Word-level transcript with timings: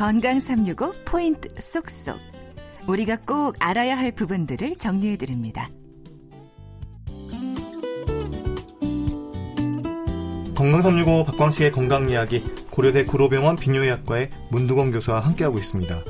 건강 0.00 0.40
365 0.40 0.94
포인트 1.04 1.50
쏙쏙. 1.58 2.18
우리가 2.86 3.16
꼭 3.16 3.54
알아야 3.60 3.98
할 3.98 4.12
부분들을 4.12 4.76
정리해 4.76 5.18
드립니다. 5.18 5.68
건강 10.54 10.80
365 10.80 11.26
박광식의 11.26 11.72
건강 11.72 12.08
이야기 12.08 12.42
고려대 12.70 13.04
구로병원 13.04 13.56
비뇨의학과의 13.56 14.30
문두건 14.48 14.90
교수와 14.92 15.20
함께하고 15.20 15.58
있습니다. 15.58 16.02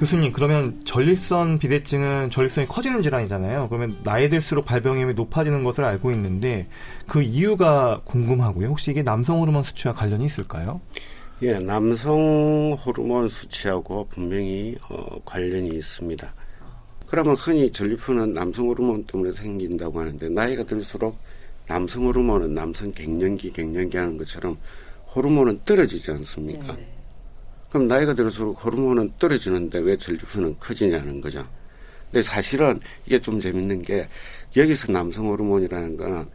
교수님, 0.00 0.32
그러면 0.32 0.84
전립선 0.84 1.60
비대증은 1.60 2.30
전립선이 2.30 2.66
커지는 2.66 3.02
질환이잖아요. 3.02 3.68
그러면 3.68 3.98
나이 4.02 4.28
들수록 4.28 4.66
발병률이 4.66 5.14
높아지는 5.14 5.62
것을 5.62 5.84
알고 5.84 6.10
있는데 6.10 6.66
그 7.06 7.22
이유가 7.22 8.00
궁금하고요. 8.04 8.66
혹시 8.66 8.90
이게 8.90 9.04
남성 9.04 9.38
호르몬 9.38 9.62
수치와 9.62 9.94
관련이 9.94 10.24
있을까요? 10.24 10.80
예, 11.42 11.58
남성 11.58 12.78
호르몬 12.82 13.28
수치하고 13.28 14.08
분명히 14.08 14.74
어, 14.88 15.20
관련이 15.22 15.68
있습니다. 15.76 16.32
그러면 17.06 17.34
흔히 17.34 17.70
전립선은 17.70 18.32
남성 18.32 18.68
호르몬 18.68 19.04
때문에 19.04 19.32
생긴다고 19.32 20.00
하는데 20.00 20.28
나이가 20.30 20.64
들수록 20.64 21.18
남성 21.68 22.06
호르몬은 22.06 22.54
남성 22.54 22.90
갱년기, 22.90 23.52
갱년기 23.52 23.98
하는 23.98 24.16
것처럼 24.16 24.56
호르몬은 25.14 25.60
떨어지지 25.66 26.10
않습니까? 26.10 26.74
네. 26.74 26.88
그럼 27.68 27.86
나이가 27.86 28.14
들수록 28.14 28.64
호르몬은 28.64 29.12
떨어지는데 29.18 29.80
왜 29.80 29.94
전립선은 29.96 30.56
커지냐는 30.58 31.20
거죠. 31.20 31.46
근데 32.10 32.22
사실은 32.22 32.80
이게 33.04 33.20
좀 33.20 33.38
재밌는 33.38 33.82
게 33.82 34.08
여기서 34.56 34.90
남성 34.90 35.26
호르몬이라는 35.26 35.98
거는 35.98 36.26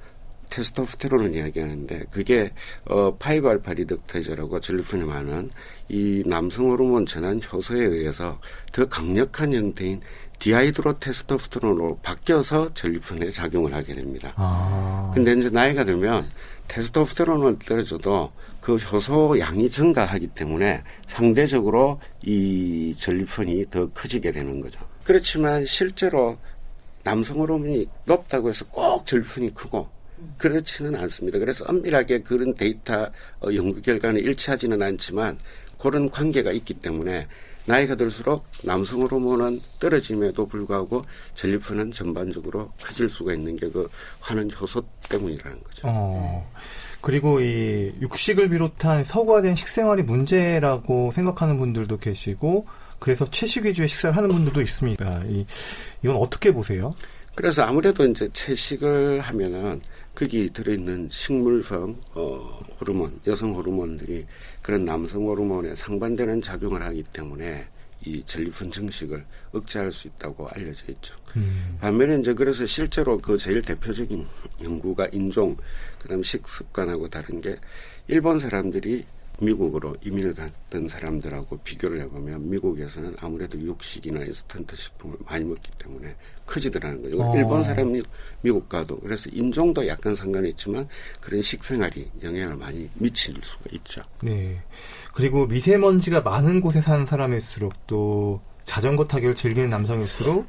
테스토스테론을 0.52 1.36
이야기하는데 1.36 2.06
그게 2.12 2.52
어 2.86 3.16
five 3.16 3.50
alpha 3.50 3.74
reductase라고 3.74 4.60
전립선에 4.60 5.04
많은 5.04 5.50
이 5.90 6.22
남성 6.28 6.70
호르몬 6.70 7.06
전환 7.08 7.42
효소에 7.42 7.80
의해서 7.80 8.40
더 8.72 8.88
강력한 8.88 9.54
형태인 9.54 10.02
dihydrotestosterone으로 10.38 12.00
바뀌어서 12.02 12.74
전립선에 12.74 13.32
작용을 13.32 13.74
하게 13.74 13.94
됩니다. 13.94 14.34
아. 14.36 15.12
근데 15.14 15.34
이제 15.34 15.50
나이가 15.50 15.84
들면 15.84 16.30
테스토스테론을 16.68 17.60
떨어져도 17.60 18.32
그 18.60 18.76
효소 18.76 19.40
양이 19.40 19.70
증가하기 19.70 20.28
때문에 20.28 20.84
상대적으로 21.08 22.00
이 22.24 22.96
전립선이 22.98 23.70
더 23.70 23.90
커지게 23.90 24.32
되는 24.32 24.60
거죠. 24.60 24.80
그렇지만 25.04 25.66
실제로 25.66 26.38
남성 27.04 27.40
호르몬이 27.40 27.88
높다고 28.06 28.50
해서 28.50 28.66
꼭 28.66 29.06
전립선이 29.06 29.54
크고 29.54 30.01
그렇지는 30.38 30.96
않습니다. 30.96 31.40
그래서 31.40 31.66
엄밀하게 31.68 32.20
그런 32.22 32.54
데이터 32.56 33.10
어, 33.42 33.54
연구 33.54 33.82
결과는 33.82 34.22
일치하지는 34.22 34.82
않지만 34.82 35.38
그런 35.78 36.10
관계가 36.10 36.52
있기 36.52 36.76
때문에 36.76 37.28
나이가 37.66 37.96
들수록 37.96 38.46
남성 38.64 39.02
호르몬은 39.02 39.62
떨어짐에도 39.80 40.48
불구하고 40.48 41.04
전립선은 41.36 41.92
전반적으로 41.92 42.72
커질 42.82 43.08
수가 43.08 43.34
있는 43.34 43.56
게 43.56 43.70
그 43.70 43.88
화는 44.20 44.50
효소 44.60 44.84
때문이라는 45.10 45.64
거죠. 45.64 45.82
어, 45.86 46.52
그리고 47.02 47.40
이 47.40 47.94
육식을 48.02 48.50
비롯한 48.50 49.06
서구화된 49.06 49.56
식생활이 49.56 50.04
문제라고 50.04 51.12
생각하는 51.14 51.58
분들도 51.58 51.98
계시고 51.98 52.68
그래서 53.00 53.26
채식 53.30 53.66
위주의 53.66 53.88
식사를 53.88 54.16
하는 54.16 54.30
분들도 54.30 54.62
있습니다. 54.62 55.24
이, 55.28 55.46
이건 56.04 56.18
어떻게 56.18 56.52
보세요? 56.52 56.94
그래서 57.34 57.64
아무래도 57.64 58.06
이제 58.06 58.30
채식을 58.34 59.22
하면은 59.22 59.82
거기 60.22 60.52
들어있는 60.54 61.08
식물성 61.10 62.00
어, 62.14 62.64
호르몬, 62.80 63.20
여성 63.26 63.56
호르몬들이 63.56 64.28
그런 64.62 64.86
남성 64.86 65.26
호르몬에 65.26 65.76
상반되는 65.76 66.42
작용을 66.42 66.84
하기 66.84 67.02
때문에 67.12 67.66
이 68.06 68.22
전립선 68.24 68.70
증식을 68.70 69.26
억제할 69.52 69.92
수 69.92 70.08
있다고 70.08 70.48
알려져 70.50 70.92
있죠. 70.92 71.16
음. 71.38 71.76
반면에 71.82 72.20
이제 72.20 72.36
그래서 72.36 72.68
실제로 72.68 73.18
그 73.18 73.36
제일 73.36 73.64
대표적인 73.64 74.24
연구가 74.64 75.08
인종, 75.12 75.58
그다음 75.98 76.22
식습관하고 76.22 77.10
다른 77.10 77.42
게 77.42 77.56
일본 78.08 78.38
사람들이 78.38 79.04
미국으로 79.42 79.96
이민을 80.04 80.34
갔던 80.36 80.88
사람들하고 80.88 81.58
비교를 81.64 82.02
해보면 82.02 82.50
미국에서는 82.50 83.16
아무래도 83.20 83.60
육식이나 83.60 84.24
인스턴트 84.24 84.76
식품을 84.76 85.18
많이 85.26 85.44
먹기 85.46 85.72
때문에 85.78 86.16
커지더라는 86.46 87.02
거죠. 87.02 87.22
어. 87.22 87.36
일본 87.36 87.64
사람이 87.64 88.04
미국 88.42 88.70
가도 88.70 89.00
그래서 89.00 89.30
인종도 89.32 89.88
약간 89.88 90.16
상관이 90.16 90.50
있지만 90.52 90.88
그런 91.20 91.42
식생활이 91.42 92.10
영향을 92.24 92.56
많이 92.56 92.90
미칠 92.94 93.34
수가 93.42 93.66
있죠. 93.72 94.02
네. 94.22 94.62
그리고 95.14 95.46
미세먼지가 95.48 96.22
많은 96.22 96.62
곳에 96.62 96.80
사는 96.80 97.06
사람일수록 97.06 97.88
또 97.88 98.40
자전거 98.64 99.06
타기를 99.06 99.36
즐기는 99.36 99.70
남성일수록 99.70 100.46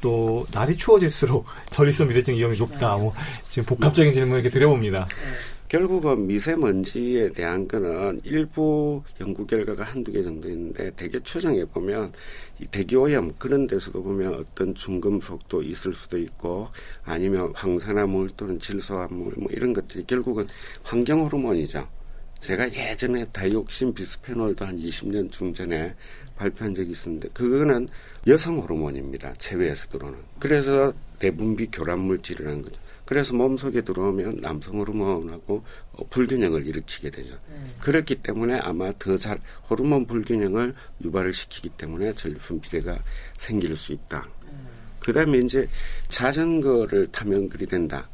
또 0.00 0.46
날이 0.52 0.76
추워질수록 0.76 1.44
전립선 1.70 2.08
미세증 2.08 2.34
위험이 2.34 2.56
높다. 2.58 2.96
뭐 2.96 3.12
지금 3.48 3.66
복합적인 3.66 4.12
질문 4.12 4.34
을 4.34 4.40
이렇게 4.40 4.50
드려봅니다. 4.50 5.08
결국은 5.70 6.26
미세먼지에 6.26 7.30
대한 7.30 7.68
거는 7.68 8.22
일부 8.24 9.04
연구 9.20 9.46
결과가 9.46 9.84
한두 9.84 10.10
개 10.10 10.20
정도 10.20 10.48
있는데 10.48 10.90
대개 10.96 11.20
추정해 11.20 11.64
보면 11.64 12.12
이 12.58 12.66
대기오염 12.66 13.34
그런 13.38 13.68
데서도 13.68 14.02
보면 14.02 14.34
어떤 14.34 14.74
중금속도 14.74 15.62
있을 15.62 15.94
수도 15.94 16.18
있고 16.18 16.66
아니면 17.04 17.52
황산화물 17.54 18.30
또는 18.36 18.58
질소화물 18.58 19.34
뭐 19.36 19.48
이런 19.52 19.72
것들이 19.72 20.02
결국은 20.08 20.48
환경 20.82 21.22
호르몬이죠. 21.24 21.88
제가 22.40 22.72
예전에 22.72 23.26
다이옥신 23.26 23.94
비스페놀도 23.94 24.64
한 24.64 24.76
20년 24.76 25.30
중전에 25.30 25.94
발표한 26.34 26.74
적이 26.74 26.90
있었는데 26.90 27.28
그거는 27.28 27.88
여성 28.26 28.58
호르몬입니다. 28.58 29.34
체외에서 29.34 29.86
들어오는. 29.86 30.18
그래서 30.40 30.92
내분비 31.20 31.68
교란 31.70 32.00
물질이라는 32.00 32.62
거죠. 32.62 32.89
그래서 33.10 33.34
몸속에 33.34 33.80
들어오면 33.80 34.36
남성 34.40 34.78
호르몬하고 34.78 35.64
어, 35.94 36.06
불균형을 36.10 36.64
일으키게 36.64 37.10
되죠. 37.10 37.36
음. 37.48 37.68
그렇기 37.80 38.22
때문에 38.22 38.60
아마 38.60 38.92
더 39.00 39.18
잘 39.18 39.36
호르몬 39.68 40.06
불균형을 40.06 40.76
유발을 41.02 41.34
시키기 41.34 41.70
때문에 41.70 42.14
전립선 42.14 42.60
비대가 42.60 43.02
생길 43.36 43.76
수 43.76 43.92
있다. 43.92 44.28
음. 44.46 44.68
그다음에 45.00 45.38
이제 45.38 45.68
자전거를 46.08 47.08
타면 47.08 47.48
그리 47.48 47.66
된다. 47.66 48.08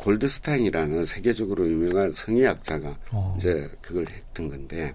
골드스타인이라는 0.00 1.04
세계적으로 1.04 1.68
유명한 1.68 2.10
성의학자가 2.10 2.98
어. 3.12 3.36
이제 3.38 3.70
그걸 3.80 4.06
했던 4.08 4.48
건데 4.48 4.92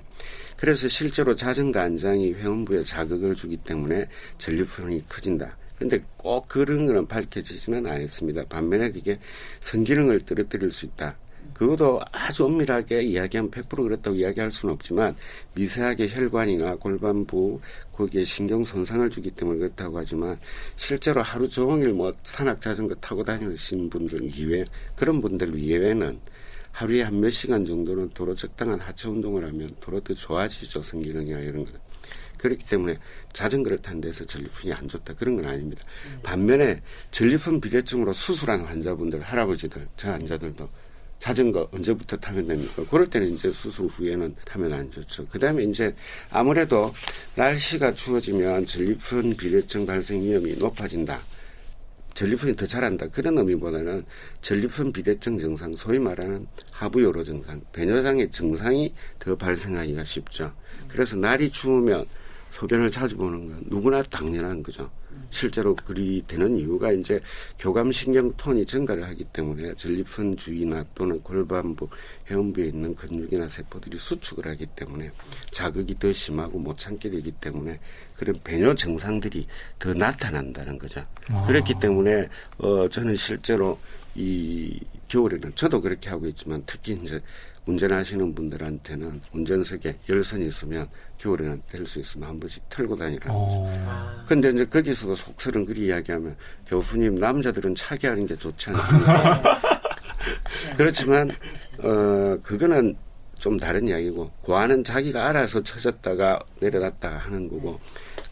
그래서 0.58 0.90
실제로 0.90 1.34
자전거 1.34 1.80
안장이 1.80 2.34
회원부에 2.34 2.84
자극을 2.84 3.36
주기 3.36 3.56
때문에 3.56 4.06
전립선이 4.38 5.08
커진다. 5.08 5.56
근데 5.78 6.04
꼭 6.18 6.48
그런 6.48 6.86
거는 6.86 7.08
밝혀지지는 7.08 7.86
않았습니다. 7.86 8.46
반면에 8.46 8.92
그게 8.92 9.20
성기능을 9.62 10.22
떨어뜨릴 10.22 10.72
수 10.72 10.86
있다. 10.86 11.18
그것도 11.54 12.02
아주 12.12 12.46
엄밀하게 12.46 13.04
이야기하면 13.04 13.52
100% 13.52 13.84
그렇다고 13.84 14.16
이야기할 14.16 14.52
수는 14.52 14.74
없지만 14.74 15.16
미세하게 15.54 16.08
혈관이나 16.10 16.76
골반부 16.76 17.62
거기에 17.94 18.26
신경 18.26 18.64
손상을 18.64 19.10
주기 19.10 19.32
때문에 19.32 19.60
그렇다고 19.60 19.98
하지만 19.98 20.38
실제로 20.76 21.22
하루 21.22 21.48
종일 21.48 21.94
뭐 21.94 22.12
산악 22.24 22.60
자전거 22.60 22.94
타고 22.96 23.24
다니신 23.24 23.90
분들 23.90 24.36
이외 24.36 24.66
그런 24.96 25.22
분들 25.22 25.58
이외에는 25.58 26.20
하루에 26.72 27.04
한 27.04 27.22
몇 27.22 27.30
시간 27.30 27.64
정도는 27.64 28.10
도로 28.10 28.36
적당한 28.36 28.78
하체 28.82 29.08
운동을 29.08 29.46
하면 29.46 29.70
도로 29.80 30.02
더 30.02 30.14
좋아지죠 30.14 30.84
성기능이나 30.84 31.40
이런 31.40 31.64
거. 31.64 31.72
그렇기 32.46 32.66
때문에 32.66 32.98
자전거를 33.34 33.80
탄 33.80 34.00
데서 34.00 34.26
전립선이 34.26 34.72
안 34.72 34.88
좋다 34.88 35.16
그런 35.16 35.36
건 35.36 35.46
아닙니다. 35.46 35.84
음. 36.06 36.20
반면에 36.22 36.82
전립선 37.10 37.60
비대증으로 37.60 38.14
수술한 38.14 38.62
환자분들 38.62 39.22
할아버지들 39.22 39.88
저 39.98 40.12
환자들도 40.12 40.70
자전거 41.18 41.68
언제부터 41.72 42.18
타면 42.18 42.48
됩니까? 42.48 42.84
그럴 42.90 43.10
때는 43.10 43.34
이제 43.34 43.52
수술 43.52 43.88
후에는 43.88 44.36
타면 44.46 44.74
안 44.74 44.92
좋죠. 44.92 45.26
그 45.28 45.40
다음에 45.40 45.64
이제 45.64 45.96
아무래도 46.30 46.94
날씨가 47.36 47.96
추워지면 47.96 48.68
전립선 48.68 49.36
비대증 49.36 49.88
발생 49.88 50.22
위험이 50.22 50.56
높아진다. 50.56 51.20
전립선이 52.14 52.56
더 52.56 52.68
자란다. 52.68 53.08
그런 53.08 53.38
의미보다는 53.40 54.06
전립선 54.42 54.94
비대증 54.94 55.40
증상, 55.40 55.74
소위 55.74 55.98
말하는 56.00 56.48
하부요로 56.72 57.24
증상, 57.24 57.62
배뇨장의 57.74 58.30
증상이 58.30 58.94
더 59.20 59.36
발생하기가 59.36 60.04
쉽죠. 60.04 60.54
그래서 60.88 61.16
날이 61.16 61.50
추우면 61.50 62.06
소변을 62.56 62.90
자주 62.90 63.18
보는 63.18 63.48
건 63.48 63.64
누구나 63.66 64.02
당연한 64.04 64.64
거죠. 64.64 64.90
실제로 65.30 65.76
그리 65.76 66.24
되는 66.26 66.58
이유가 66.58 66.92
이제 66.94 67.20
교감신경 67.60 68.34
톤이 68.38 68.66
증가를 68.66 69.04
하기 69.04 69.26
때문에 69.26 69.74
전립선 69.76 70.38
주위나 70.38 70.86
또는 70.96 71.22
골반부, 71.22 71.90
회원부에 72.30 72.68
있는 72.68 72.96
근육이나 72.96 73.50
세포들이 73.50 73.98
수축을 73.98 74.48
하기 74.48 74.68
때문에 74.68 75.12
자극이 75.52 76.00
더 76.00 76.14
심하고 76.14 76.58
못 76.58 76.78
참게 76.78 77.10
되기 77.10 77.32
때문에 77.34 77.78
그런 78.16 78.40
배뇨 78.42 78.74
증상들이 78.74 79.46
더 79.78 79.94
나타난다는 79.94 80.80
거죠. 80.80 81.06
아. 81.30 81.46
그렇기 81.48 81.74
때문에 81.82 82.30
어 82.60 82.88
저는 82.88 83.18
실제로 83.18 83.78
이 84.16 84.80
겨울에는 85.10 85.54
저도 85.56 85.82
그렇게 85.82 86.10
하고 86.10 86.26
있지만 86.28 86.64
특히 86.66 86.98
이제 87.04 87.22
운전하시는 87.68 88.36
분들한테는 88.36 89.22
운전석에 89.32 89.98
열선이 90.08 90.46
있으면 90.48 90.88
겨울에는 91.18 91.62
될 91.70 91.86
수 91.86 92.00
있으면 92.00 92.30
한 92.30 92.40
번씩 92.40 92.68
털고 92.70 92.96
다니라는 92.96 93.36
어. 93.36 93.70
거죠. 93.70 94.26
근데 94.28 94.50
이제 94.52 94.66
거기서도 94.66 95.16
속설은 95.16 95.66
그리 95.66 95.88
이야기하면 95.88 96.36
교수님 96.68 97.16
남자들은 97.16 97.76
차게 97.76 98.08
하는 98.08 98.26
게 98.26 98.36
좋지 98.38 98.70
않습니까? 98.72 99.62
그렇지만 100.78 101.30
어 101.80 102.38
그거는 102.44 102.96
좀 103.38 103.58
다른 103.58 103.88
이야기고 103.88 104.32
고아는 104.42 104.84
자기가 104.84 105.28
알아서 105.28 105.62
쳐졌다가 105.62 106.40
내려놨다가 106.62 107.18
하는 107.18 107.48
거고 107.50 107.80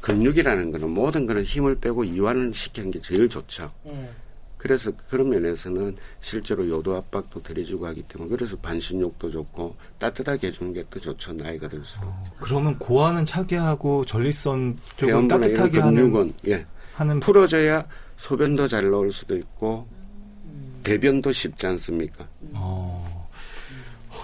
근육이라는 0.01 0.71
거는 0.71 0.89
모든 0.89 1.25
거는 1.25 1.43
힘을 1.43 1.75
빼고 1.75 2.03
이완을 2.03 2.53
시키는 2.53 2.91
게 2.91 2.99
제일 2.99 3.29
좋죠. 3.29 3.71
예. 3.87 4.09
그래서 4.63 4.93
그런 5.09 5.29
면에서는 5.29 5.97
실제로 6.21 6.65
요도 6.65 6.95
압박도 6.95 7.43
들여주고 7.43 7.85
하기 7.87 8.01
때문에 8.03 8.29
그래서 8.33 8.55
반신욕도 8.55 9.29
좋고 9.29 9.75
따뜻하게 9.99 10.47
해주는 10.47 10.71
게 10.71 10.85
더 10.89 10.99
좋죠 11.01 11.33
나이가 11.33 11.67
들수록 11.67 12.13
그러면 12.39 12.79
고아는 12.79 13.25
차게 13.25 13.57
하고 13.57 14.05
전립선 14.05 14.77
쪽은 14.95 15.27
따뜻하게 15.27 15.79
하는 15.79 15.95
근육은 15.95 16.33
예 16.47 16.65
하는 16.95 17.19
풀어져야 17.19 17.85
소변도 18.15 18.69
잘 18.69 18.89
나올 18.89 19.11
수도 19.11 19.35
있고 19.35 19.85
대변도 20.83 21.33
쉽지 21.33 21.67
않습니까? 21.67 22.25
어, 22.53 23.27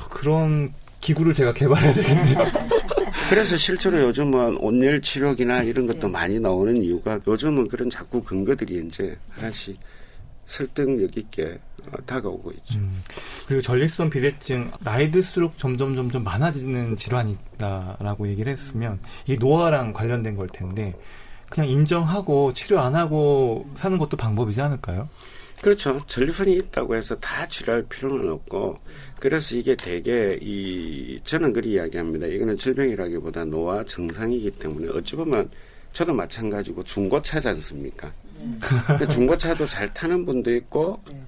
그런 0.09 0.73
기구를 1.01 1.33
제가 1.33 1.51
개발해야 1.51 1.91
되겠네요. 1.93 2.37
그래서 3.29 3.57
실제로 3.57 3.99
요즘은 4.03 4.57
온열 4.57 5.01
치료기나 5.01 5.63
이런 5.63 5.85
것도 5.85 6.07
네. 6.07 6.07
많이 6.07 6.39
나오는 6.39 6.81
이유가 6.81 7.19
요즘은 7.27 7.67
그런 7.67 7.89
자꾸 7.89 8.23
근거들이 8.23 8.85
이제 8.87 9.17
하나씩 9.31 9.77
설득력 10.49 11.15
있게 11.15 11.59
어, 11.87 11.91
다가오고 12.05 12.51
있죠. 12.51 12.79
음, 12.79 13.01
그리고 13.47 13.61
전립선 13.61 14.09
비대증 14.09 14.71
나이 14.81 15.09
들수록 15.11 15.57
점점 15.57 15.95
점점 15.95 16.23
많아지는 16.23 16.95
질환이다라고 16.95 18.27
얘기를 18.27 18.51
했으면 18.51 18.99
이게 19.25 19.35
노화랑 19.35 19.93
관련된 19.93 20.35
걸 20.35 20.47
텐데 20.47 20.95
그냥 21.49 21.69
인정하고 21.69 22.53
치료 22.53 22.79
안 22.79 22.95
하고 22.95 23.69
사는 23.75 23.97
것도 23.97 24.17
방법이지 24.17 24.61
않을까요? 24.61 25.07
그렇죠. 25.61 26.01
전립선이 26.07 26.53
있다고 26.53 26.95
해서 26.95 27.15
다 27.19 27.45
치료할 27.47 27.83
필요는 27.83 28.31
없고 28.31 28.79
그래서 29.19 29.55
이게 29.55 29.75
대개 29.75 30.37
이 30.41 31.19
저는 31.23 31.53
그리 31.53 31.73
이야기합니다. 31.73 32.27
이거는 32.27 32.57
질병이라기보다 32.57 33.45
노화 33.45 33.83
증상이기 33.83 34.51
때문에 34.51 34.89
어찌 34.89 35.15
보면 35.15 35.49
저도 35.91 36.13
마찬가지고 36.13 36.83
중고차지 36.83 37.47
않습니까? 37.49 38.11
근데 38.87 39.07
중고차도 39.07 39.65
잘 39.65 39.93
타는 39.93 40.25
분도 40.25 40.53
있고 40.55 41.01
네. 41.11 41.21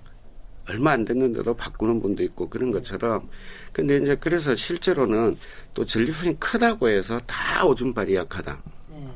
얼마 0.70 0.92
안 0.92 1.04
됐는데도 1.06 1.54
바꾸는 1.54 2.02
분도 2.02 2.24
있고 2.24 2.50
그런 2.50 2.72
것처럼 2.72 3.28
근데 3.74 3.98
이제 3.98 4.16
그래서 4.16 4.56
실제로는 4.56 5.38
또 5.74 5.86
전립선이 5.86 6.40
크다고 6.40 6.90
해서 6.90 7.20
다 7.26 7.66
오줌발이 7.66 8.16
약하다. 8.16 8.62
네. 8.90 9.08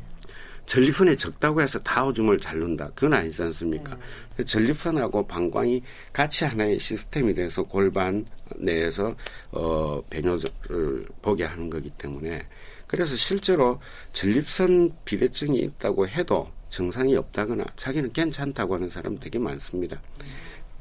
전립선이 0.65 1.15
적다고 1.17 1.61
해서 1.61 1.79
다 1.79 2.05
오줌을 2.05 2.39
잘 2.39 2.59
넣는다. 2.59 2.89
그건 2.95 3.13
아니지 3.13 3.41
않습니까? 3.43 3.97
그 4.35 4.43
전립선하고 4.43 5.27
방광이 5.27 5.81
같이 6.11 6.45
하나의 6.45 6.79
시스템이 6.79 7.33
돼서 7.33 7.63
골반 7.63 8.25
내에서 8.57 9.15
어 9.51 10.01
배뇨를 10.09 11.07
보게 11.21 11.43
하는 11.45 11.69
거기 11.69 11.89
때문에 11.91 12.45
그래서 12.87 13.15
실제로 13.15 13.79
전립선 14.13 14.91
비대증이 15.05 15.59
있다고 15.59 16.07
해도 16.07 16.49
증상이 16.79 17.15
없다거나 17.15 17.63
자기는 17.77 18.11
괜찮다고 18.11 18.75
하는 18.75 18.89
사람 18.89 19.17
되게 19.17 19.39
많습니다. 19.39 20.01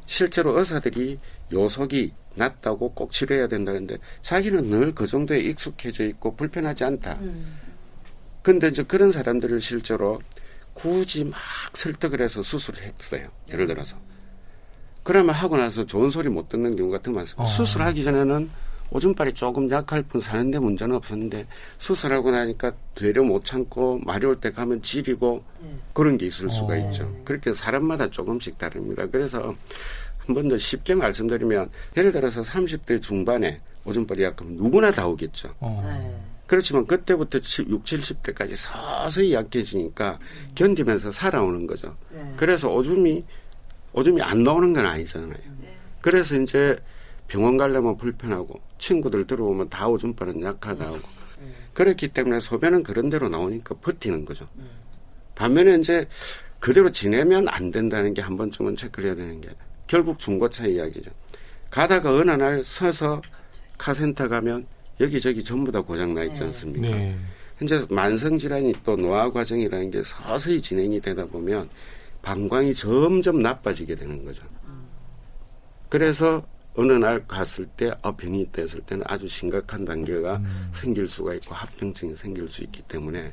실제로 0.06 0.58
의사들이 0.58 1.20
요속이 1.52 2.12
낮다고 2.35 2.93
꼭 2.94 3.12
치료해야 3.12 3.46
된다는데 3.46 3.99
자기는 4.20 4.64
늘 4.64 4.93
그 4.93 5.06
정도에 5.06 5.38
익숙해져 5.38 6.05
있고 6.06 6.35
불편하지 6.35 6.82
않다. 6.82 7.19
음. 7.20 7.56
근데 8.43 8.67
이제 8.69 8.82
그런 8.82 9.12
사람들을 9.12 9.61
실제로 9.61 10.20
굳이 10.73 11.23
막 11.23 11.38
설득을 11.75 12.20
해서 12.20 12.43
수술을 12.43 12.82
했어요. 12.82 13.29
예를 13.52 13.69
들어서. 13.69 13.96
그러면 15.05 15.32
하고 15.37 15.56
나서 15.56 15.87
좋은 15.87 16.11
소리 16.11 16.29
못 16.29 16.49
듣는 16.49 16.75
경우가 16.75 17.02
더 17.02 17.12
많습니다. 17.12 17.44
어. 17.44 17.46
수술하기 17.46 18.02
전에는 18.02 18.50
오줌발이 18.91 19.35
조금 19.35 19.71
약할 19.71 20.03
뿐 20.03 20.21
사는데 20.21 20.59
문제는 20.59 20.95
없었는데 20.97 21.47
수술하고 21.79 22.31
나니까 22.31 22.73
되려 22.95 23.23
못 23.25 23.45
참고 23.45 23.99
말이 24.05 24.25
올때 24.27 24.53
가면 24.53 24.83
지리고 24.83 25.43
네. 25.61 25.69
그런 25.93 26.17
게 26.17 26.27
있을 26.27 26.49
수가 26.51 26.75
어. 26.75 26.77
있죠. 26.77 27.13
그렇게 27.25 27.53
사람마다 27.53 28.09
조금씩 28.11 28.57
다릅니다. 28.59 29.07
그래서 29.07 29.55
한 30.27 30.35
번 30.35 30.49
더 30.49 30.57
쉽게 30.57 30.95
말씀드리면 30.95 31.69
예를 31.99 32.11
들어서 32.13 32.41
30대 32.41 33.03
중반에 33.03 33.61
오줌발이 33.85 34.23
약하면 34.23 34.55
누구나 34.57 34.91
다 34.91 35.07
오겠죠. 35.07 35.55
어. 35.61 35.83
네. 35.87 36.19
그렇지만 36.47 36.87
그때부터 36.87 37.39
6, 37.39 37.43
70대까지 37.85 38.55
서서히 38.57 39.33
약해지니까 39.35 40.19
견디면서 40.55 41.11
살아오는 41.11 41.67
거죠. 41.67 41.95
네. 42.11 42.33
그래서 42.37 42.73
오줌이 42.73 43.25
오줌이 43.93 44.21
안 44.23 44.43
나오는 44.45 44.73
건 44.73 44.87
아니잖아요. 44.87 45.35
그래서 46.01 46.39
이제 46.39 46.77
병원 47.29 47.57
가려면 47.57 47.97
불편하고 47.97 48.61
친구들 48.85 49.27
들어오면 49.27 49.71
다 49.71 49.89
오줌발은 49.89 50.43
약하다 50.43 50.87
하고 50.87 50.99
그렇기 51.73 52.09
때문에 52.09 52.39
소변은 52.41 52.83
그런 52.83 53.09
대로 53.09 53.29
나오니까 53.31 53.75
버티는 53.77 54.25
거죠. 54.27 54.47
반면에 55.35 55.77
이제 55.77 56.07
그대로 56.61 56.91
지내면 56.93 57.49
안 57.49 57.71
된다는 57.71 58.13
게 58.15 58.21
한 58.21 58.37
번쯤은 58.37 58.77
체크를 58.77 59.09
해야 59.09 59.17
되는 59.17 59.41
게 59.41 59.49
결국 59.87 60.19
중고차 60.19 60.67
이야기죠. 60.67 61.11
가다가 61.71 62.13
어느 62.13 62.31
날 62.31 62.63
서서 62.63 63.21
카센터 63.79 64.29
가면 64.29 64.67
여기저기 65.01 65.43
전부 65.43 65.73
다 65.73 65.81
고장 65.81 66.15
나 66.15 66.23
있지 66.23 66.43
않습니까? 66.43 66.89
네. 66.89 67.19
현재 67.59 67.85
만성 67.91 68.39
질환이 68.39 68.75
또 68.85 68.97
노화 68.97 69.31
과정이라는 69.31 69.91
게 69.91 70.03
서서히 70.05 70.61
진행이 70.61 71.01
되다 71.01 71.25
보면 71.27 71.69
방광이 72.23 72.75
점점 72.75 73.43
나빠지게 73.43 73.95
되는 73.97 74.25
거죠. 74.25 74.43
그래서 75.89 76.43
어느 76.76 76.93
날 76.93 77.26
갔을 77.26 77.67
때 77.67 77.93
아, 78.03 78.12
병이 78.12 78.49
했을 78.59 78.81
때는 78.81 79.05
아주 79.06 79.29
심각한 79.29 79.85
단계가 79.85 80.41
생길 80.73 81.06
수가 81.06 81.35
있고 81.35 81.55
합병증이 81.55 82.17
생길 82.17 82.49
수 82.49 82.62
있기 82.65 82.82
때문에 82.82 83.32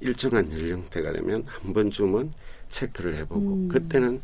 일정한 0.00 0.50
연령대가 0.52 1.12
되면 1.12 1.44
한 1.46 1.72
번쯤은 1.72 2.32
체크를 2.68 3.16
해보고 3.16 3.68
그때는 3.68 4.20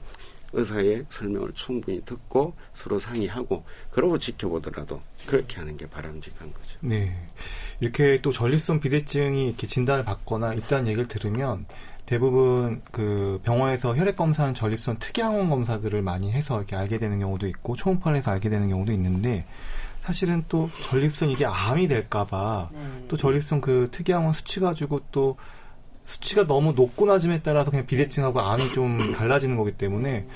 의사의 0.55 1.05
설명을 1.09 1.53
충분히 1.55 2.01
듣고 2.05 2.55
서로 2.75 2.99
상의하고 2.99 3.65
그러고 3.91 4.19
지켜보더라도 4.19 5.03
그렇게 5.27 5.57
하는 5.57 5.77
게 5.77 5.87
바람직한 5.87 6.53
거죠. 6.53 6.79
네. 6.81 7.13
이렇게 7.81 8.21
또 8.23 8.31
전립선 8.31 8.81
비대증이 8.81 9.49
이렇게 9.49 9.67
진단을 9.67 10.05
받거나 10.05 10.55
있다는 10.55 10.87
얘기를 10.87 11.07
들으면 11.09 11.67
대부분 12.07 12.83
그 12.91 13.41
병원에서 13.45 13.97
혈액 13.97 14.17
검사는 14.17 14.53
전립선 14.53 14.99
특이항원 14.99 15.49
검사들을 15.49 16.03
많이 16.03 16.31
해서 16.31 16.59
이렇게 16.59 16.77
알게 16.77 16.99
되는 16.99 17.19
경우도 17.19 17.47
있고 17.49 17.77
초음파를 17.77 18.19
해서 18.19 18.31
알게 18.31 18.51
되는 18.51 18.69
경우도 18.69 18.93
있는데 18.93 19.47
사실은 20.03 20.45
또 20.49 20.69
전립선 20.83 21.31
이게 21.31 21.47
암이 21.47 21.89
될까봐 21.89 22.69
네. 22.73 22.79
또 23.09 23.17
전립선 23.17 23.63
그 23.63 23.89
특이항원 23.91 24.35
수치 24.35 24.61
가지고 24.61 25.01
또 25.11 25.37
수치가 26.05 26.47
너무 26.47 26.73
높고 26.73 27.07
낮음에 27.07 27.41
따라서 27.43 27.71
그냥 27.71 27.87
비대증하고 27.87 28.39
암이 28.39 28.73
좀 28.73 29.13
달라지는 29.17 29.57
거기 29.57 29.73
때문에 29.73 30.27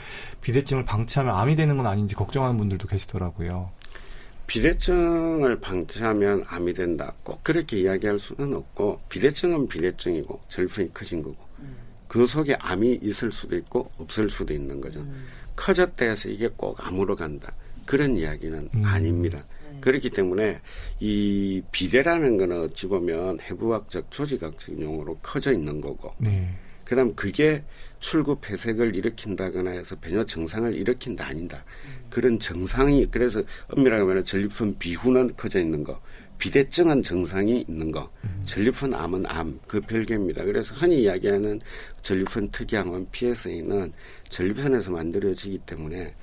비대증을 0.41 0.87
방치하면 0.87 1.35
암이 1.35 1.57
되는 1.57 1.77
건 1.77 1.87
아닌지 1.87 2.15
걱정하는 2.15 2.57
분들도 2.57 2.89
계시더라고요. 2.89 3.71
비대증을 4.47 5.61
방치하면 5.61 6.45
암이 6.49 6.73
된다. 6.73 7.13
꼭 7.23 7.45
그렇게 7.45 7.81
이야기할 7.81 8.19
수는 8.19 8.57
없고 8.57 9.01
비대증은 9.11 9.69
비대증이고 9.69 10.41
전립선이 10.49 10.95
커진 10.95 11.23
거고 11.23 11.48
그 12.07 12.27
속에 12.27 12.57
암이 12.59 13.01
있을 13.03 13.33
수도 13.33 13.57
있고 13.57 13.91
없을 13.99 14.31
수도 14.31 14.55
있는 14.55 14.81
거죠. 14.81 15.07
커졌다 15.57 16.05
해서 16.05 16.29
이게 16.29 16.49
꼭 16.49 16.85
암으로 16.85 17.17
간다. 17.17 17.53
그런 17.85 18.17
이야기는 18.17 18.69
음. 18.75 18.85
아닙니다. 18.85 19.45
그렇기 19.81 20.11
때문에 20.11 20.61
이 21.01 21.63
비대라는 21.71 22.37
거는 22.37 22.63
어찌 22.63 22.87
보면 22.87 23.41
해부학적 23.41 24.11
조직학적 24.11 24.81
용어로 24.81 25.19
커져 25.23 25.53
있는 25.53 25.81
거고 25.81 26.13
네. 26.19 26.57
그 26.85 26.97
다음 26.97 27.15
그게 27.15 27.63
출구 28.01 28.39
폐색을 28.41 28.97
일으킨다거나 28.97 29.71
해서 29.71 29.95
배뇨 29.97 30.25
증상을 30.25 30.75
일으킨다 30.75 31.27
아니다. 31.27 31.65
그런 32.09 32.39
증상이 32.39 33.07
그래서 33.11 33.43
엄밀하게 33.69 34.03
말하면 34.03 34.25
전립선 34.25 34.79
비후는 34.79 35.35
커져 35.37 35.61
있는 35.61 35.85
거, 35.85 36.01
비대증은 36.39 37.03
증상이 37.03 37.67
있는 37.69 37.93
거, 37.93 38.11
전립선 38.49 38.95
암은 38.95 39.27
암 39.27 39.61
그 39.67 39.81
별개입니다. 39.81 40.43
그래서 40.45 40.75
흔히 40.75 41.03
이야기하는 41.03 41.61
전립선 42.03 42.51
특이항원 42.51 43.07
PSA는 43.13 43.93
전립선에서 44.31 44.91
만들어지기 44.91 45.59
때문에 45.59 46.15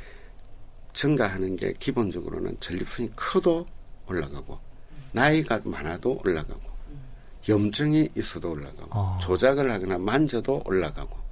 증가하는 0.93 1.55
게 1.55 1.73
기본적으로는 1.79 2.57
전립선이 2.59 3.11
커도 3.15 3.67
올라가고 4.07 4.57
나이가 5.11 5.61
많아도 5.63 6.19
올라가고 6.25 6.61
염증이 7.47 8.09
있어도 8.15 8.51
올라가고 8.51 8.89
아. 8.91 9.17
조작을 9.21 9.69
하거나 9.71 9.97
만져도 9.99 10.63
올라가고 10.65 11.24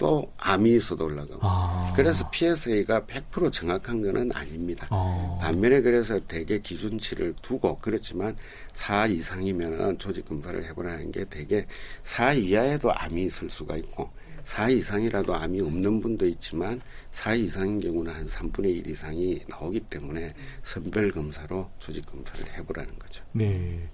또 0.00 0.32
암이 0.38 0.76
있어도 0.76 1.04
올라가고. 1.04 1.40
아. 1.42 1.92
그래서 1.94 2.28
PSA가 2.30 3.02
100% 3.02 3.52
정확한 3.52 4.00
거는 4.00 4.32
아닙니다. 4.32 4.86
아. 4.88 5.38
반면에 5.42 5.82
그래서 5.82 6.18
대개 6.20 6.58
기준치를 6.58 7.34
두고 7.42 7.78
그렇지만 7.82 8.34
4 8.72 9.08
이상이면 9.08 9.98
조직 9.98 10.26
검사를 10.26 10.64
해보라는 10.64 11.12
게 11.12 11.26
대개 11.26 11.66
4 12.04 12.32
이하에도 12.32 12.90
암이 12.94 13.24
있을 13.24 13.50
수가 13.50 13.76
있고 13.76 14.10
4 14.44 14.70
이상이라도 14.70 15.34
암이 15.34 15.60
없는 15.60 16.00
분도 16.00 16.24
있지만 16.26 16.80
4 17.10 17.34
이상인 17.34 17.78
경우는 17.78 18.10
한 18.10 18.26
3분의 18.26 18.78
1 18.78 18.86
이상이 18.88 19.42
나오기 19.48 19.80
때문에 19.80 20.32
선별 20.62 21.10
검사로 21.10 21.68
조직 21.78 22.06
검사를 22.06 22.50
해보라는 22.54 22.98
거죠. 22.98 23.22
네. 23.32 23.86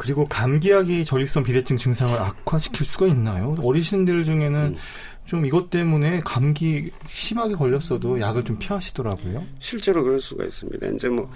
그리고 0.00 0.26
감기약이 0.26 1.04
전립선 1.04 1.42
비대증 1.42 1.76
증상을 1.76 2.18
악화시킬 2.18 2.86
수가 2.86 3.06
있나요? 3.08 3.54
어르신들 3.62 4.24
중에는 4.24 4.58
음. 4.58 4.76
좀 5.26 5.44
이것 5.44 5.68
때문에 5.68 6.20
감기 6.24 6.90
심하게 7.06 7.54
걸렸어도 7.54 8.18
약을 8.18 8.46
좀 8.46 8.58
피하시더라고요. 8.58 9.44
실제로 9.58 10.02
그럴 10.02 10.18
수가 10.18 10.46
있습니다. 10.46 10.86
이제 10.86 11.10
뭐 11.10 11.30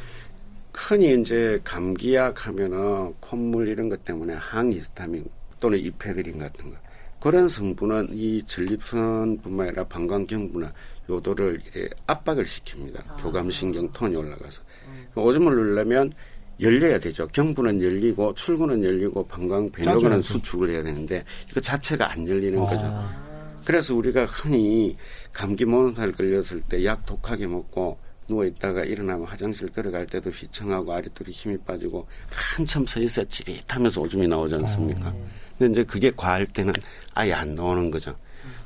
흔히 0.73 1.21
이제 1.21 1.61
감기약 1.62 2.47
하면은 2.47 3.12
콧물 3.21 3.68
이런 3.68 3.90
것 3.90 4.02
때문에 4.02 4.33
항히스타민 4.33 5.26
또는 5.61 5.78
이페드린 5.78 6.38
같은 6.38 6.71
거 6.71 6.76
그런 7.21 7.50
성분은 7.50 8.09
이 8.12 8.42
전립선뿐만 8.47 9.68
아니라 9.68 9.85
방광경부나 9.85 10.73
요도를 11.11 11.61
압박을 12.06 12.47
시킵니다. 12.47 13.11
아. 13.11 13.16
교감신경 13.16 13.92
톤이 13.92 14.16
올라가서 14.16 14.62
음. 14.88 15.06
오줌을 15.16 15.54
누르려면 15.54 16.14
열려야 16.61 16.99
되죠. 16.99 17.26
경부는 17.28 17.82
열리고 17.82 18.34
출구는 18.34 18.82
열리고 18.84 19.26
방광 19.26 19.70
배력은 19.70 20.23
수축을 20.23 20.70
해야 20.70 20.82
되는데 20.82 21.25
이거 21.50 21.61
자체가 21.61 22.12
안 22.12 22.28
열리는 22.28 22.58
아. 22.62 22.66
거죠. 22.66 23.25
그래서 23.64 23.94
우리가 23.94 24.26
흔히 24.26 24.96
감기 25.32 25.64
몸살 25.64 26.12
걸렸을 26.12 26.61
때 26.68 26.84
약 26.84 27.06
독하게 27.06 27.46
먹고 27.46 27.99
누워 28.28 28.44
있다가 28.44 28.84
일어나면 28.84 29.26
화장실 29.26 29.68
걸어갈 29.68 30.06
때도 30.06 30.30
휘청하고 30.30 30.92
아랫돌이 30.92 31.32
힘이 31.32 31.58
빠지고 31.58 32.06
한참 32.30 32.87
서 32.87 33.00
있어야 33.00 33.25
찌릿하면서 33.26 34.00
오줌이 34.00 34.26
나오지 34.28 34.54
않습니까? 34.54 35.08
어. 35.08 35.28
근데 35.58 35.73
이제 35.73 35.84
그게 35.84 36.11
과할 36.14 36.46
때는 36.46 36.73
아예 37.14 37.32
안 37.32 37.54
나오는 37.54 37.90
거죠. 37.90 38.14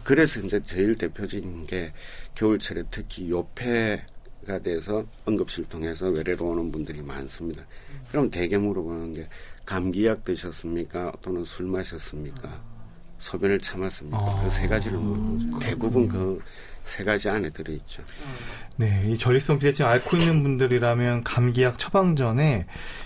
그래서 0.04 0.40
이제 0.40 0.60
제일 0.62 0.96
대표적인 0.96 1.66
게 1.66 1.92
겨울철에 2.34 2.84
특히 2.90 3.30
요폐 3.30 4.00
가 4.48 4.58
돼서 4.58 5.04
응급실 5.28 5.68
통해서 5.68 6.08
외래로 6.08 6.46
오는 6.46 6.72
분들이 6.72 7.02
많습니다. 7.02 7.62
그럼 8.10 8.30
대개 8.30 8.56
물어보는 8.56 9.12
게 9.12 9.28
감기약 9.66 10.24
드셨습니까? 10.24 11.12
또는 11.20 11.44
술 11.44 11.66
마셨습니까? 11.66 12.48
소변을 13.18 13.60
참았습니까? 13.60 14.18
아. 14.18 14.42
그세 14.42 14.66
가지를 14.66 14.98
물어보죠. 14.98 15.58
대부분 15.58 16.08
그 16.08 16.40
세 16.88 17.04
가지 17.04 17.28
안에 17.28 17.50
들어있죠. 17.50 18.02
네, 18.76 19.04
이 19.06 19.18
전립선 19.18 19.58
비대증 19.58 19.86
앓고 19.86 20.16
있는 20.16 20.42
분들이라면 20.42 21.22
감기약 21.22 21.78
처방 21.78 22.16
전에 22.16 22.64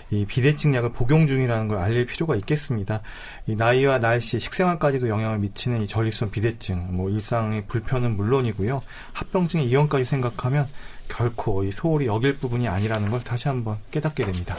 이 0.09 0.25
비대증 0.25 0.73
약을 0.73 0.93
복용 0.93 1.27
중이라는 1.27 1.67
걸 1.67 1.79
알릴 1.79 2.05
필요가 2.05 2.37
있겠습니다. 2.37 3.01
이 3.45 3.55
나이와 3.55 3.99
날씨, 3.99 4.39
식생활까지도 4.39 5.09
영향을 5.09 5.39
미치는 5.39 5.81
이 5.81 5.87
전립선 5.87 6.31
비대증, 6.31 6.95
뭐 6.95 7.09
일상의 7.09 7.65
불편은 7.67 8.15
물론이고요. 8.15 8.81
합병증의 9.11 9.67
이원까지 9.67 10.05
생각하면 10.05 10.67
결코 11.07 11.63
이 11.63 11.71
소홀히 11.71 12.07
여길 12.07 12.37
부분이 12.37 12.67
아니라는 12.67 13.09
걸 13.09 13.21
다시 13.21 13.47
한번 13.47 13.77
깨닫게 13.91 14.25
됩니다. 14.25 14.55